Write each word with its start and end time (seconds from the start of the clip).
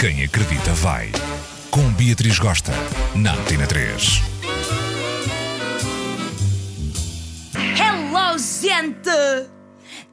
Quem 0.00 0.24
acredita 0.24 0.72
vai. 0.72 1.12
Com 1.70 1.92
Beatriz 1.92 2.38
Gosta, 2.38 2.72
na 3.14 3.34
Antena 3.34 3.66
3. 3.66 4.22
Hello, 7.76 8.38
gente! 8.38 9.59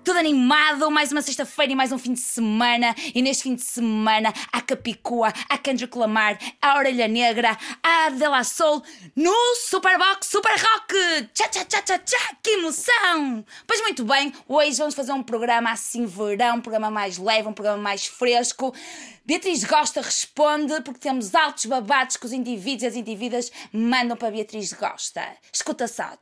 Tudo 0.07 0.19
animado, 0.19 0.89
mais 0.89 1.11
uma 1.11 1.21
sexta-feira 1.21 1.73
e 1.73 1.75
mais 1.75 1.91
um 1.91 1.97
fim 1.97 2.13
de 2.13 2.21
semana. 2.21 2.95
E 3.13 3.21
neste 3.21 3.43
fim 3.43 3.55
de 3.55 3.61
semana, 3.61 4.33
a 4.53 4.61
Capicua, 4.61 5.33
a 5.49 5.57
Kendrick 5.57 5.97
Lamar, 5.97 6.39
a 6.61 6.77
Orelha 6.77 7.09
Negra, 7.09 7.57
a 7.83 8.09
De 8.09 8.45
Soul 8.45 8.81
no 9.13 9.35
Superbox 9.55 10.27
Super 10.27 10.57
Rock! 10.57 11.27
Tchá, 11.33 11.49
tchá, 11.49 11.65
tchá, 11.65 11.81
tchá, 11.81 11.99
tchá, 11.99 12.35
que 12.41 12.51
emoção! 12.51 13.43
Pois 13.67 13.81
muito 13.81 14.05
bem, 14.05 14.33
hoje 14.47 14.77
vamos 14.77 14.95
fazer 14.95 15.11
um 15.11 15.21
programa 15.21 15.73
assim 15.73 16.05
verão, 16.05 16.55
um 16.55 16.61
programa 16.61 16.89
mais 16.89 17.17
leve, 17.17 17.49
um 17.49 17.53
programa 17.53 17.83
mais 17.83 18.05
fresco. 18.07 18.73
Beatriz 19.25 19.65
Gosta 19.65 19.99
responde 19.99 20.79
porque 20.83 21.01
temos 21.01 21.35
altos 21.35 21.65
babados 21.65 22.15
que 22.15 22.25
os 22.25 22.31
indivíduos 22.31 22.83
e 22.83 22.87
as 22.87 22.95
indivíduas 22.95 23.51
mandam 23.73 24.15
para 24.15 24.31
Beatriz 24.31 24.71
Gosta. 24.71 25.21
Escuta 25.51 25.85
só. 25.85 26.13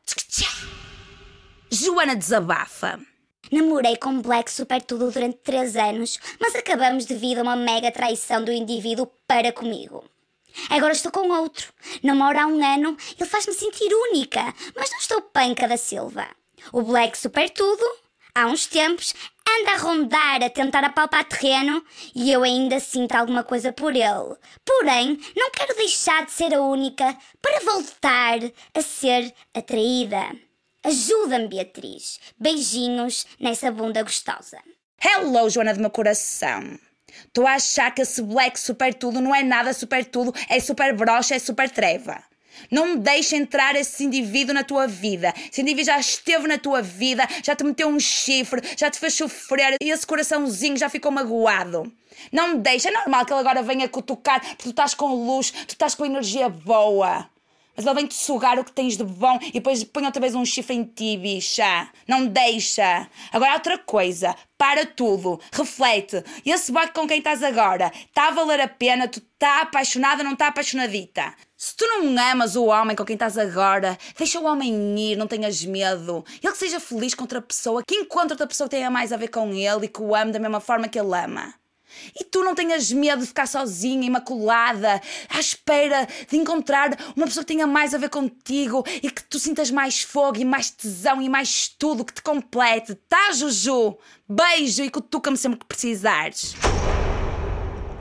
Joana 1.69 2.15
desabafa. 2.15 2.99
Namorei 3.51 3.97
com 3.97 4.21
Black 4.21 4.51
Super 4.51 4.81
Tudo 4.81 5.11
durante 5.11 5.37
3 5.37 5.75
anos, 5.75 6.19
mas 6.39 6.55
acabamos 6.55 7.05
devido 7.05 7.39
a 7.39 7.43
uma 7.43 7.55
mega 7.55 7.91
traição 7.91 8.43
do 8.43 8.51
indivíduo 8.51 9.07
para 9.27 9.51
comigo. 9.51 10.03
Agora 10.69 10.93
estou 10.93 11.11
com 11.11 11.29
outro. 11.29 11.73
Namoro 12.01 12.39
há 12.39 12.47
um 12.47 12.63
ano, 12.63 12.97
ele 13.19 13.29
faz-me 13.29 13.53
sentir 13.53 13.93
única, 13.93 14.53
mas 14.75 14.89
não 14.91 14.99
estou 14.99 15.21
panca 15.21 15.67
da 15.67 15.77
Silva. 15.77 16.27
O 16.71 16.81
Black 16.81 17.17
Super 17.17 17.49
Tudo, 17.49 17.85
há 18.33 18.47
uns 18.47 18.65
tempos, 18.65 19.13
anda 19.47 19.73
a 19.73 19.77
rondar, 19.77 20.43
a 20.43 20.49
tentar 20.49 20.83
apalpar 20.83 21.25
terreno 21.25 21.83
e 22.15 22.31
eu 22.31 22.43
ainda 22.43 22.79
sinto 22.79 23.13
alguma 23.13 23.43
coisa 23.43 23.71
por 23.71 23.95
ele. 23.95 24.35
Porém, 24.65 25.19
não 25.35 25.51
quero 25.51 25.75
deixar 25.75 26.25
de 26.25 26.31
ser 26.31 26.53
a 26.53 26.61
única 26.61 27.15
para 27.41 27.59
voltar 27.59 28.39
a 28.73 28.81
ser 28.81 29.33
atraída. 29.53 30.35
Ajuda-me, 30.85 31.47
Beatriz. 31.47 32.19
Beijinhos 32.39 33.25
nessa 33.39 33.71
bunda 33.71 34.03
gostosa. 34.03 34.59
Hello, 35.03 35.49
Joana 35.49 35.73
do 35.73 35.79
meu 35.79 35.89
coração. 35.89 36.77
Estou 37.25 37.47
a 37.47 37.53
achar 37.53 37.89
que 37.89 38.03
esse 38.03 38.21
black 38.21 38.59
super 38.59 38.93
tudo 38.93 39.19
não 39.19 39.33
é 39.33 39.41
nada 39.41 39.73
super 39.73 40.05
tudo, 40.05 40.31
é 40.47 40.59
super 40.59 40.95
brocha, 40.95 41.33
é 41.33 41.39
super 41.39 41.71
treva. 41.71 42.23
Não 42.69 42.85
me 42.85 42.97
deixe 42.97 43.35
entrar 43.35 43.75
esse 43.75 44.03
indivíduo 44.03 44.53
na 44.53 44.63
tua 44.63 44.85
vida. 44.85 45.33
Esse 45.51 45.61
indivíduo 45.61 45.85
já 45.85 45.99
esteve 45.99 46.47
na 46.47 46.59
tua 46.59 46.83
vida, 46.83 47.27
já 47.43 47.55
te 47.55 47.63
meteu 47.63 47.87
um 47.87 47.99
chifre, 47.99 48.61
já 48.77 48.91
te 48.91 48.99
fez 48.99 49.15
sofrer 49.15 49.77
e 49.81 49.89
esse 49.89 50.05
coraçãozinho 50.05 50.77
já 50.77 50.87
ficou 50.87 51.11
magoado. 51.11 51.91
Não 52.31 52.49
me 52.49 52.59
deixe, 52.59 52.89
é 52.89 52.91
normal 52.91 53.25
que 53.25 53.33
ele 53.33 53.39
agora 53.39 53.63
venha 53.63 53.89
cutucar 53.89 54.39
porque 54.39 54.63
tu 54.63 54.69
estás 54.69 54.93
com 54.93 55.15
luz, 55.15 55.49
tu 55.49 55.69
estás 55.69 55.95
com 55.95 56.05
energia 56.05 56.47
boa. 56.47 57.27
Mas 57.75 57.85
ele 57.85 57.95
vem-te 57.95 58.15
sugar 58.15 58.57
o 58.59 58.63
que 58.63 58.71
tens 58.71 58.97
de 58.97 59.03
bom 59.03 59.37
e 59.41 59.53
depois 59.53 59.83
põe 59.83 60.05
outra 60.05 60.21
vez 60.21 60.35
um 60.35 60.45
chifre 60.45 60.75
em 60.75 60.83
ti, 60.83 61.17
bicha. 61.17 61.89
Não 62.07 62.25
deixa. 62.25 63.07
Agora 63.31 63.53
outra 63.53 63.77
coisa. 63.77 64.35
Para 64.57 64.85
tudo. 64.85 65.39
Reflete. 65.51 66.23
Esse 66.45 66.71
boy 66.71 66.87
com 66.87 67.07
quem 67.07 67.17
estás 67.17 67.43
agora 67.43 67.91
está 68.07 68.29
a 68.29 68.31
valer 68.31 68.61
a 68.61 68.67
pena? 68.67 69.07
Tu 69.07 69.19
está 69.19 69.61
apaixonada 69.61 70.23
não 70.23 70.33
está 70.33 70.47
apaixonadita? 70.47 71.33
Se 71.57 71.75
tu 71.75 71.85
não 71.87 72.31
amas 72.31 72.55
o 72.55 72.65
homem 72.65 72.95
com 72.95 73.05
quem 73.05 73.15
estás 73.15 73.37
agora, 73.37 73.97
deixa 74.17 74.39
o 74.39 74.45
homem 74.45 74.97
ir, 74.99 75.17
não 75.17 75.27
tenhas 75.27 75.63
medo. 75.63 76.23
Ele 76.41 76.51
que 76.51 76.57
seja 76.57 76.79
feliz 76.79 77.13
com 77.13 77.23
outra 77.23 77.41
pessoa, 77.41 77.83
que 77.85 77.95
encontre 77.95 78.33
outra 78.33 78.47
pessoa 78.47 78.69
que 78.69 78.75
tenha 78.75 78.89
mais 78.89 79.11
a 79.11 79.17
ver 79.17 79.29
com 79.29 79.53
ele 79.53 79.85
e 79.85 79.89
que 79.89 80.01
o 80.01 80.15
ame 80.15 80.31
da 80.31 80.39
mesma 80.39 80.59
forma 80.59 80.87
que 80.87 80.99
ele 80.99 81.15
ama. 81.15 81.53
E 82.19 82.23
tu 82.23 82.43
não 82.43 82.55
tenhas 82.55 82.91
medo 82.91 83.21
de 83.21 83.27
ficar 83.27 83.47
sozinha, 83.47 84.05
imaculada, 84.05 85.01
à 85.29 85.39
espera 85.39 86.07
de 86.29 86.37
encontrar 86.37 86.97
uma 87.15 87.25
pessoa 87.25 87.43
que 87.43 87.53
tenha 87.53 87.67
mais 87.67 87.93
a 87.93 87.97
ver 87.97 88.09
contigo 88.09 88.83
e 89.01 89.09
que 89.09 89.23
tu 89.23 89.39
sintas 89.39 89.71
mais 89.71 90.01
fogo 90.01 90.37
e 90.37 90.45
mais 90.45 90.69
tesão 90.69 91.21
e 91.21 91.29
mais 91.29 91.67
tudo 91.67 92.05
que 92.05 92.13
te 92.13 92.21
complete. 92.21 92.95
Tá, 93.07 93.31
Juju? 93.31 93.97
Beijo 94.27 94.83
e 94.83 94.89
cutuca-me 94.89 95.37
sempre 95.37 95.59
que 95.59 95.65
precisares. 95.65 96.55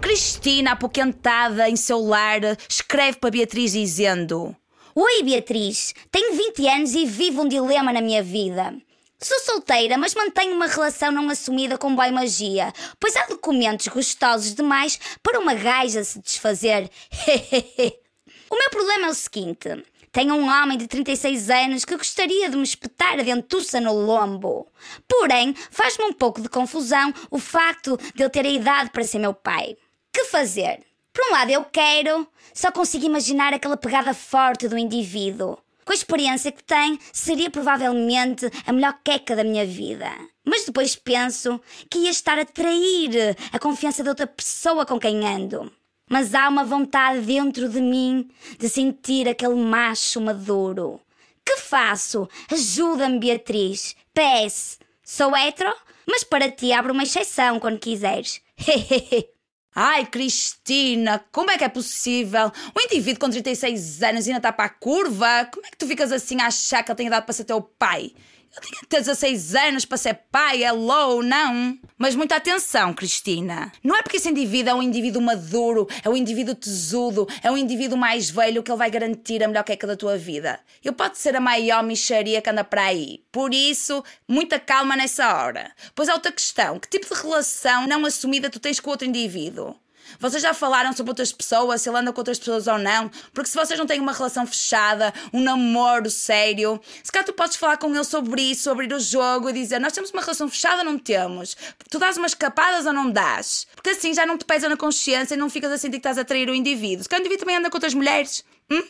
Cristina, 0.00 0.72
apoquentada 0.72 1.69
em 1.69 1.77
seu 1.77 1.99
lar, 1.99 2.41
escreve 2.69 3.19
para 3.19 3.31
Beatriz 3.31 3.72
dizendo: 3.72 4.54
Oi, 4.94 5.22
Beatriz. 5.25 5.93
Tenho 6.12 6.37
20 6.37 6.69
anos 6.69 6.94
e 6.94 7.04
vivo 7.04 7.43
um 7.43 7.49
dilema 7.49 7.93
na 7.93 8.00
minha 8.00 8.22
vida. 8.22 8.77
Sou 9.25 9.41
solteira, 9.41 9.97
mas 9.97 10.15
mantenho 10.15 10.55
uma 10.55 10.67
relação 10.67 11.11
não 11.11 11.31
assumida 11.31 11.79
com 11.79 11.97
boy 11.97 12.11
magia, 12.11 12.71
pois 13.01 13.17
há 13.17 13.25
documentos 13.25 13.89
gostosos 13.89 14.55
demais 14.55 15.01
para 15.23 15.41
uma 15.41 15.55
gaja 15.55 16.05
se 16.05 16.21
desfazer. 16.21 16.91
o 18.51 18.55
meu 18.55 18.69
problema 18.71 19.07
é 19.07 19.09
o 19.09 19.15
seguinte: 19.15 19.83
tenho 20.13 20.34
um 20.34 20.47
homem 20.47 20.77
de 20.77 20.87
36 20.87 21.49
anos 21.49 21.87
que 21.87 21.97
gostaria 21.97 22.51
de 22.51 22.57
me 22.59 22.65
espetar 22.65 23.19
a 23.19 23.23
dentuça 23.23 23.81
no 23.81 23.95
lombo. 23.95 24.71
Porém, 25.09 25.55
faz-me 25.71 26.05
um 26.05 26.13
pouco 26.13 26.43
de 26.43 26.51
confusão 26.51 27.11
o 27.31 27.39
facto 27.39 27.99
de 28.15 28.25
ele 28.25 28.29
ter 28.29 28.45
a 28.45 28.51
idade 28.51 28.91
para 28.91 29.05
ser 29.05 29.21
meu 29.21 29.33
pai. 29.33 29.75
Que 30.13 30.25
fazer? 30.25 30.84
Por 31.15 31.25
um 31.31 31.33
lado, 31.33 31.51
eu 31.51 31.65
quero, 31.65 32.29
só 32.53 32.71
consigo 32.71 33.07
imaginar 33.07 33.55
aquela 33.55 33.79
pegada 33.79 34.13
forte 34.13 34.69
do 34.69 34.77
indivíduo 34.77 35.64
com 35.84 35.93
a 35.93 35.95
experiência 35.95 36.50
que 36.53 36.62
tem, 36.62 36.99
seria 37.12 37.50
provavelmente 37.50 38.50
a 38.67 38.72
melhor 38.72 38.99
queca 39.05 39.37
da 39.37 39.45
minha 39.45 39.67
vida. 39.67 40.11
Mas 40.45 40.65
depois 40.65 40.97
penso 40.97 41.61
que 41.91 42.00
ia 42.00 42.11
estar 42.11 42.39
a 42.39 42.45
trair 42.45 43.37
a 43.53 43.59
confiança 43.59 44.03
de 44.03 44.09
outra 44.09 44.27
pessoa 44.27 44.84
com 44.84 44.99
quem 44.99 45.27
ando. 45.27 45.71
Mas 46.09 46.34
há 46.34 46.49
uma 46.49 46.65
vontade 46.65 47.21
dentro 47.21 47.69
de 47.69 47.81
mim 47.81 48.28
de 48.59 48.69
sentir 48.69 49.28
aquele 49.28 49.55
macho 49.55 50.21
maduro. 50.21 51.00
Que 51.45 51.56
faço? 51.56 52.28
Ajuda-me, 52.51 53.19
Beatriz. 53.19 53.97
PS, 54.12 54.78
sou 55.03 55.37
hetero, 55.37 55.75
mas 56.06 56.25
para 56.25 56.51
ti 56.51 56.72
abro 56.72 56.93
uma 56.93 57.03
exceção 57.03 57.59
quando 57.59 57.78
quiseres. 57.78 58.41
Hehehe. 58.56 59.28
Ai, 59.75 60.07
Cristina, 60.07 61.25
como 61.33 61.51
é 61.51 61.59
que 61.59 61.65
é 61.65 61.69
possível? 61.69 62.53
Um 62.77 62.81
indivíduo 62.81 63.19
com 63.19 63.29
36 63.31 64.05
anos 64.05 64.27
ainda 64.27 64.39
está 64.39 64.53
para 64.53 64.67
a 64.67 64.69
curva? 64.69 65.49
Como 65.53 65.67
é 65.67 65.71
que 65.71 65.77
tu 65.77 65.87
ficas 65.87 66.12
assim 66.12 66.41
a 66.41 66.47
achar 66.47 66.85
que 66.85 66.93
ele 66.93 66.97
tem 66.97 67.07
idade 67.09 67.27
para 67.27 67.33
ser 67.33 67.43
teu 67.43 67.61
pai? 67.61 68.13
Eu 68.55 68.63
tinha 68.63 68.81
que 68.83 68.87
ter 68.87 69.01
16 69.01 69.57
anos 69.57 69.84
para 69.84 69.99
ser 69.99 70.15
pai, 70.31 70.63
hello, 70.63 71.25
não. 71.25 71.77
Mas 72.04 72.15
muita 72.15 72.37
atenção, 72.37 72.92
Cristina. 72.92 73.72
Não 73.82 73.97
é 73.97 74.03
porque 74.03 74.19
esse 74.19 74.28
indivíduo 74.28 74.72
é 74.72 74.75
um 74.75 74.82
indivíduo 74.82 75.22
maduro, 75.22 75.88
é 76.03 76.09
um 76.10 76.15
indivíduo 76.15 76.54
tesudo, 76.54 77.26
é 77.42 77.50
um 77.50 77.56
indivíduo 77.56 77.97
mais 77.97 78.28
velho 78.28 78.62
que 78.62 78.70
ele 78.70 78.76
vai 78.76 78.91
garantir 78.91 79.42
a 79.42 79.48
melhor 79.48 79.65
queca 79.65 79.87
da 79.87 79.97
tua 79.97 80.19
vida. 80.19 80.60
Ele 80.84 80.94
pode 80.94 81.16
ser 81.16 81.34
a 81.34 81.41
maior 81.41 81.82
micharia 81.82 82.42
que 82.42 82.50
anda 82.50 82.62
para 82.62 82.82
aí. 82.82 83.25
Por 83.32 83.54
isso, 83.54 84.04
muita 84.28 84.60
calma 84.60 84.94
nessa 84.94 85.34
hora. 85.34 85.72
Pois 85.94 86.10
há 86.10 86.12
outra 86.12 86.31
questão: 86.31 86.78
que 86.78 86.91
tipo 86.91 87.09
de 87.09 87.22
relação 87.22 87.87
não 87.87 88.04
assumida 88.04 88.50
tu 88.50 88.60
tens 88.60 88.78
com 88.78 88.91
outro 88.91 89.09
indivíduo? 89.09 89.75
Vocês 90.19 90.42
já 90.42 90.54
falaram 90.54 90.92
sobre 90.92 91.10
outras 91.10 91.32
pessoas, 91.32 91.82
se 91.82 91.88
ele 91.88 91.98
anda 91.98 92.12
com 92.12 92.20
outras 92.20 92.38
pessoas 92.38 92.66
ou 92.66 92.78
não? 92.78 93.10
Porque 93.32 93.48
se 93.48 93.56
vocês 93.56 93.78
não 93.78 93.87
têm 93.87 94.00
uma 94.00 94.12
relação 94.12 94.47
fechada, 94.47 95.12
um 95.32 95.41
namoro 95.41 96.10
sério, 96.10 96.81
se 97.03 97.10
calhar 97.10 97.26
tu 97.26 97.32
podes 97.32 97.56
falar 97.56 97.76
com 97.76 97.92
ele 97.94 98.04
sobre 98.04 98.42
isso, 98.42 98.70
abrir 98.70 98.92
o 98.92 99.00
jogo 99.00 99.50
e 99.50 99.53
dizer: 99.53 99.81
Nós 99.81 99.92
temos 99.92 100.10
uma 100.10 100.20
relação 100.20 100.48
fechada 100.48 100.78
ou 100.78 100.84
não 100.84 100.98
temos? 100.98 101.56
Tu 101.91 101.98
dás 101.98 102.16
umas 102.16 102.34
capadas 102.34 102.87
ou 102.87 102.92
não 102.92 103.10
dás? 103.10 103.66
Porque 103.75 103.91
assim 103.91 104.15
já 104.15 104.26
não 104.26 104.38
te 104.38 104.44
pesa 104.44 104.69
na 104.69 104.76
consciência 104.76 105.34
e 105.34 105.37
não 105.37 105.50
ficas 105.50 105.72
a 105.72 105.78
sentir 105.78 105.92
que 105.92 105.98
estás 105.98 106.19
a 106.19 106.25
trair 106.25 106.48
o 106.48 106.54
indivíduo. 106.54 107.03
Se 107.03 107.09
calhar 107.09 107.21
o 107.21 107.25
indivíduo 107.25 107.47
também 107.47 107.56
anda 107.56 107.71
com 107.71 107.76
outras 107.76 107.94
mulheres. 107.94 108.44
Hum? 108.71 108.82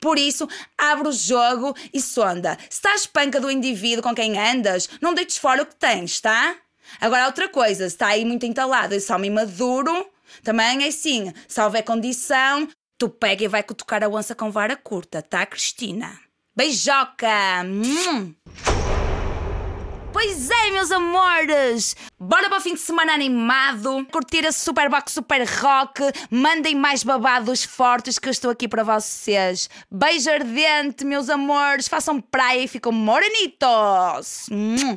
Por 0.00 0.18
isso, 0.18 0.48
abre 0.76 1.08
o 1.08 1.12
jogo 1.12 1.74
e 1.92 2.00
sonda. 2.00 2.56
Se 2.68 2.76
estás 2.76 3.06
panca 3.06 3.40
do 3.40 3.50
indivíduo 3.50 4.02
com 4.02 4.14
quem 4.14 4.38
andas, 4.38 4.88
não 5.00 5.14
deites 5.14 5.36
fora 5.36 5.62
o 5.62 5.66
que 5.66 5.74
tens, 5.74 6.20
tá? 6.20 6.56
Agora, 7.00 7.26
outra 7.26 7.48
coisa, 7.48 7.88
se 7.88 7.94
está 7.94 8.08
aí 8.08 8.24
muito 8.24 8.46
entalado 8.46 8.94
esse 8.94 9.12
homem 9.12 9.30
maduro, 9.30 10.06
também 10.42 10.84
é 10.84 10.88
assim, 10.88 11.32
se 11.46 11.60
houver 11.60 11.82
condição, 11.82 12.68
tu 12.98 13.08
pega 13.08 13.44
e 13.44 13.48
vai 13.48 13.62
cutucar 13.62 14.02
a 14.04 14.08
onça 14.08 14.34
com 14.34 14.50
vara 14.50 14.76
curta, 14.76 15.22
tá, 15.22 15.44
Cristina? 15.46 16.18
Beijoca! 16.54 17.64
Hum. 17.64 18.34
Pois 20.12 20.50
é, 20.50 20.70
meus 20.72 20.90
amores! 20.90 21.96
Bora 22.18 22.48
para 22.48 22.58
o 22.58 22.60
fim 22.60 22.74
de 22.74 22.80
semana 22.80 23.14
animado, 23.14 24.04
curtir 24.10 24.44
a 24.44 24.52
Superbox 24.52 25.12
Super 25.12 25.48
Rock, 25.48 26.02
mandem 26.30 26.74
mais 26.74 27.04
babados 27.04 27.64
fortes 27.64 28.18
que 28.18 28.28
eu 28.28 28.32
estou 28.32 28.50
aqui 28.50 28.66
para 28.66 28.82
vocês. 28.82 29.70
Beijo 29.90 30.28
ardente, 30.28 31.04
meus 31.04 31.30
amores, 31.30 31.86
façam 31.86 32.20
praia 32.20 32.64
e 32.64 32.68
ficam 32.68 32.90
morenitos! 32.92 34.46
Hum. 34.50 34.96